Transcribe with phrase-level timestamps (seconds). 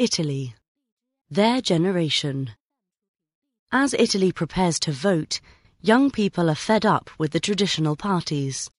[0.00, 0.54] Italy.
[1.28, 2.52] Their generation.
[3.70, 5.42] As Italy prepares to vote,
[5.82, 8.70] young people are fed up with the traditional parties.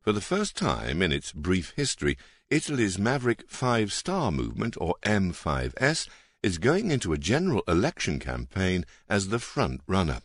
[0.00, 2.16] For the first time in its brief history,
[2.48, 6.08] Italy's maverick Five Star Movement, or M5S,
[6.42, 10.22] is going into a general election campaign as the front runner.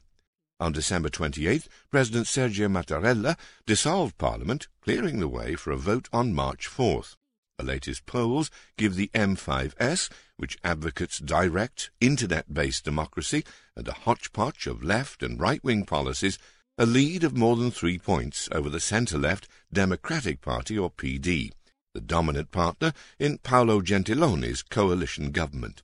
[0.61, 6.33] On December 28th, President Sergio Mattarella dissolved Parliament, clearing the way for a vote on
[6.33, 7.17] March 4th.
[7.57, 13.45] The latest polls give the M5S, which advocates direct, internet-based democracy
[13.77, 16.37] and a hodgepodge of left and right-wing policies,
[16.77, 21.51] a lead of more than three points over the centre-left Democratic Party, or PD,
[21.93, 25.81] the dominant partner in Paolo Gentiloni's coalition government.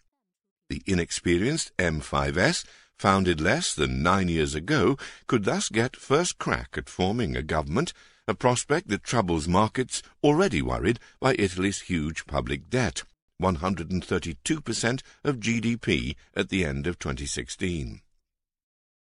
[0.69, 2.65] The inexperienced M5S
[2.99, 7.93] founded less than nine years ago, could thus get first crack at forming a government,
[8.27, 13.03] a prospect that troubles markets already worried by Italy's huge public debt,
[13.41, 18.01] 132% of GDP at the end of 2016.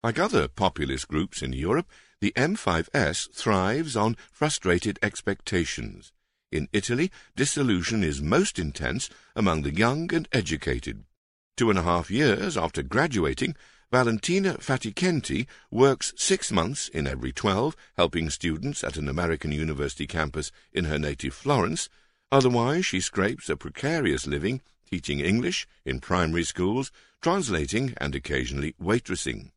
[0.03, 1.89] Like other populist groups in Europe,
[2.21, 6.13] the M5S thrives on frustrated expectations.
[6.51, 11.05] In Italy, disillusion is most intense among the young and educated.
[11.57, 13.55] Two and a half years after graduating,
[13.93, 20.51] Valentina Faticenti works six months in every twelve helping students at an American university campus
[20.73, 21.91] in her native Florence.
[22.31, 29.51] Otherwise, she scrapes a precarious living teaching English in primary schools, translating, and occasionally waitressing.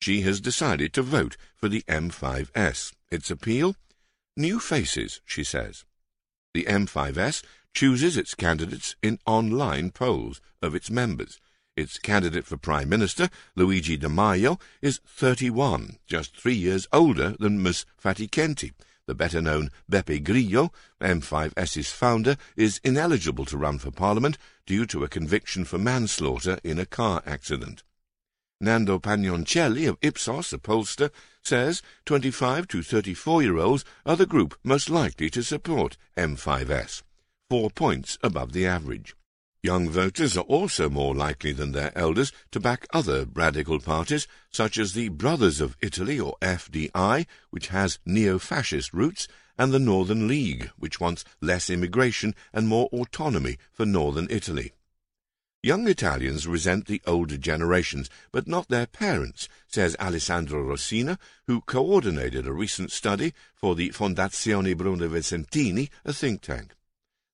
[0.00, 2.94] She has decided to vote for the M5S.
[3.10, 3.76] Its appeal?
[4.38, 5.84] New faces, she says.
[6.54, 7.42] The M5S
[7.74, 11.38] chooses its candidates in online polls of its members
[11.76, 17.62] its candidate for Prime Minister, Luigi Di Maio, is 31, just three years older than
[17.62, 17.84] Ms.
[18.02, 18.72] Faticenti.
[19.06, 25.08] The better-known Beppe Grillo, M5S's founder, is ineligible to run for Parliament due to a
[25.08, 27.84] conviction for manslaughter in a car accident.
[28.60, 31.10] Nando Pagnoncelli of Ipsos, a pollster,
[31.44, 37.02] says 25 to 34-year-olds are the group most likely to support M5S,
[37.50, 39.14] four points above the average.
[39.66, 44.78] Young voters are also more likely than their elders to back other radical parties, such
[44.78, 49.26] as the Brothers of Italy, or FDI, which has neo-fascist roots,
[49.58, 54.72] and the Northern League, which wants less immigration and more autonomy for northern Italy.
[55.64, 62.46] Young Italians resent the older generations, but not their parents, says Alessandro Rosina, who coordinated
[62.46, 66.76] a recent study for the Fondazione Bruno Visentini, a think tank.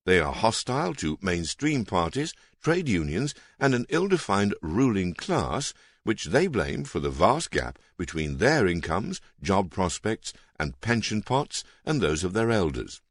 [0.05, 6.47] They are hostile to mainstream parties, trade unions, and an ill-defined ruling class, which they
[6.47, 12.23] blame for the vast gap between their incomes, job prospects, and pension pots and those
[12.23, 13.01] of their elders.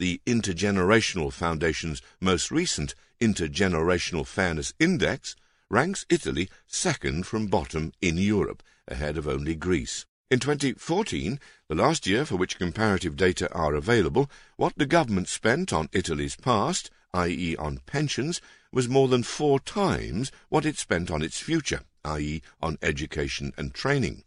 [0.00, 5.36] The Intergenerational Foundation's most recent Intergenerational Fairness Index
[5.70, 10.04] ranks Italy second from bottom in Europe, ahead of only Greece.
[10.30, 15.70] In 2014, the last year for which comparative data are available, what the government spent
[15.70, 17.54] on Italy's past, i.e.
[17.56, 18.40] on pensions,
[18.72, 22.40] was more than four times what it spent on its future, i.e.
[22.62, 24.24] on education and training.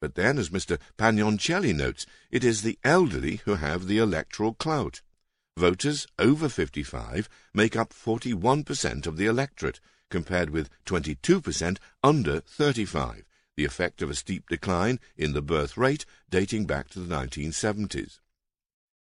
[0.00, 0.78] But then, as Mr.
[0.96, 5.02] Pagnoncelli notes, it is the elderly who have the electoral clout.
[5.58, 9.80] Voters over 55 make up 41% of the electorate,
[10.10, 16.04] compared with 22% under 35 the effect of a steep decline in the birth rate
[16.30, 18.20] dating back to the 1970s.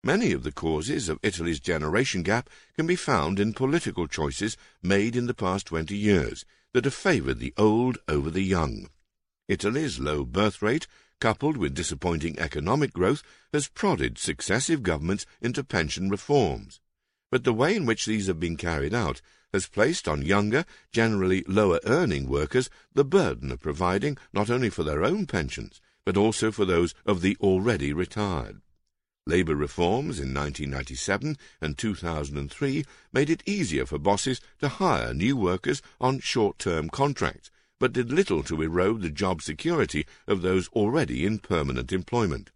[0.05, 5.17] Many of the causes of Italy's generation gap can be found in political choices made
[5.17, 8.89] in the past 20 years that have favoured the old over the young.
[9.49, 10.87] Italy's low birth rate,
[11.21, 13.23] coupled with disappointing economic growth,
[13.53, 16.81] has prodded successive governments into pension reforms.
[17.31, 19.21] But the way in which these have been carried out
[19.53, 24.83] has placed on younger, generally lower earning workers the burden of providing not only for
[24.83, 28.61] their own pensions, but also for those of the already retired.
[29.27, 35.83] Labour reforms in 1997 and 2003 made it easier for bosses to hire new workers
[36.01, 41.39] on short-term contracts, but did little to erode the job security of those already in
[41.39, 42.51] permanent employment.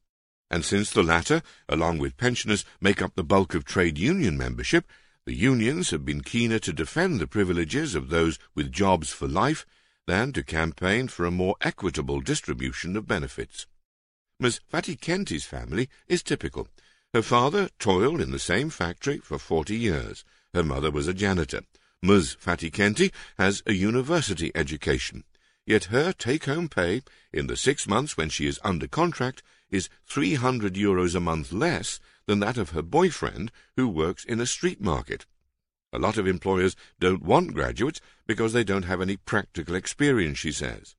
[0.53, 4.87] And since the latter, along with pensioners, make up the bulk of trade union membership,
[5.25, 9.65] the unions have been keener to defend the privileges of those with jobs for life
[10.07, 13.67] than to campaign for a more equitable distribution of benefits.
[14.39, 14.61] Ms.
[14.71, 16.69] Faticenti's family is typical.
[17.15, 20.23] Her father toiled in the same factory for forty years.
[20.53, 21.63] Her mother was a janitor.
[22.03, 22.37] Ms.
[22.37, 25.25] Faticenti has a university education.
[25.67, 30.75] Yet her take-home pay, in the six months when she is under contract, is 300
[30.75, 35.27] euros a month less than that of her boyfriend who works in a street market.
[35.93, 40.53] A lot of employers don't want graduates because they don't have any practical experience, she
[40.53, 40.97] says.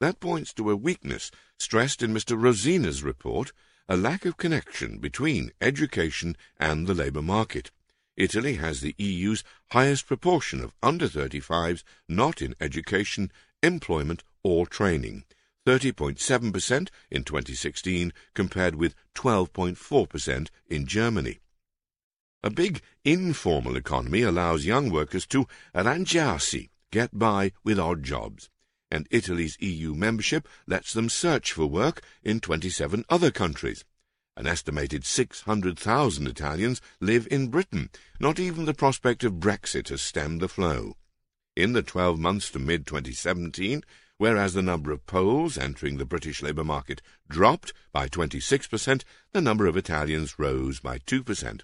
[0.00, 2.40] That points to a weakness stressed in Mr.
[2.40, 3.52] Rosina's report,
[3.88, 7.70] a lack of connection between education and the labour market.
[8.16, 13.30] Italy has the EU's highest proportion of under 35s not in education,
[13.62, 15.24] employment or training,
[15.66, 21.38] 30.7% in 2016 compared with 12.4% in Germany.
[22.42, 28.50] A big informal economy allows young workers to arrangiarsi, get by with odd jobs,
[28.90, 33.84] and Italy's EU membership lets them search for work in 27 other countries.
[34.36, 37.90] An estimated 600,000 Italians live in Britain.
[38.18, 40.96] Not even the prospect of Brexit has stemmed the flow.
[41.54, 43.84] In the 12 months to mid 2017,
[44.16, 49.66] whereas the number of Poles entering the British labour market dropped by 26%, the number
[49.66, 51.60] of Italians rose by 2%.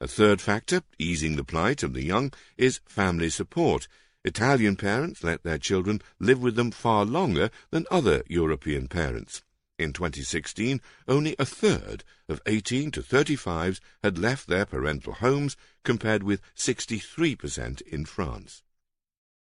[0.00, 3.86] A third factor, easing the plight of the young, is family support.
[4.24, 9.44] Italian parents let their children live with them far longer than other European parents.
[9.78, 16.24] In 2016, only a third of 18 to 35s had left their parental homes, compared
[16.24, 18.64] with 63% in France.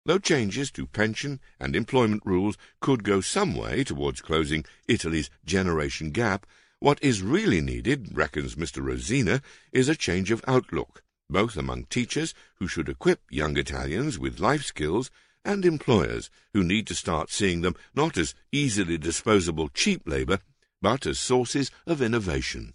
[0.07, 6.11] Though changes to pension and employment rules could go some way towards closing Italy's generation
[6.11, 6.45] gap,
[6.79, 8.81] what is really needed, reckons Mr.
[8.81, 9.41] Rosina,
[9.73, 14.63] is a change of outlook, both among teachers who should equip young Italians with life
[14.63, 15.11] skills
[15.43, 20.39] and employers who need to start seeing them not as easily disposable cheap labour,
[20.81, 22.73] but as sources of innovation.